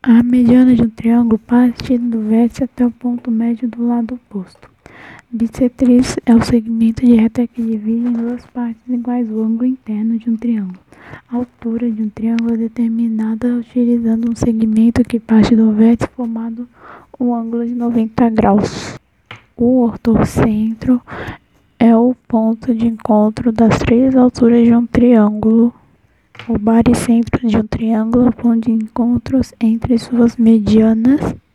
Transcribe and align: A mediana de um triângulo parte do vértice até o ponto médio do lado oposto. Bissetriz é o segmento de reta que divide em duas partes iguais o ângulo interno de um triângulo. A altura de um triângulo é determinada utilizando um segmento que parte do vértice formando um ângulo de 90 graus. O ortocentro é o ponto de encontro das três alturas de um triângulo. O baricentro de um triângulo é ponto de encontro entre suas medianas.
A 0.00 0.22
mediana 0.22 0.76
de 0.76 0.82
um 0.82 0.88
triângulo 0.88 1.40
parte 1.40 1.98
do 1.98 2.20
vértice 2.20 2.62
até 2.62 2.86
o 2.86 2.90
ponto 2.90 3.32
médio 3.32 3.68
do 3.68 3.84
lado 3.84 4.14
oposto. 4.14 4.70
Bissetriz 5.28 6.16
é 6.24 6.32
o 6.36 6.40
segmento 6.40 7.04
de 7.04 7.16
reta 7.16 7.44
que 7.48 7.60
divide 7.60 8.06
em 8.06 8.12
duas 8.12 8.46
partes 8.46 8.80
iguais 8.88 9.28
o 9.28 9.42
ângulo 9.42 9.66
interno 9.66 10.16
de 10.16 10.30
um 10.30 10.36
triângulo. 10.36 10.78
A 11.28 11.34
altura 11.34 11.90
de 11.90 12.00
um 12.00 12.08
triângulo 12.10 12.54
é 12.54 12.58
determinada 12.58 13.48
utilizando 13.56 14.30
um 14.30 14.36
segmento 14.36 15.02
que 15.02 15.18
parte 15.18 15.56
do 15.56 15.72
vértice 15.72 16.08
formando 16.14 16.68
um 17.18 17.34
ângulo 17.34 17.66
de 17.66 17.74
90 17.74 18.30
graus. 18.30 18.96
O 19.56 19.80
ortocentro 19.80 21.02
é 21.76 21.96
o 21.96 22.14
ponto 22.28 22.72
de 22.72 22.86
encontro 22.86 23.50
das 23.50 23.76
três 23.78 24.14
alturas 24.14 24.64
de 24.64 24.72
um 24.72 24.86
triângulo. 24.86 25.74
O 26.46 26.58
baricentro 26.58 27.46
de 27.46 27.56
um 27.56 27.66
triângulo 27.66 28.28
é 28.28 28.30
ponto 28.30 28.66
de 28.66 28.70
encontro 28.70 29.40
entre 29.60 29.98
suas 29.98 30.36
medianas. 30.36 31.34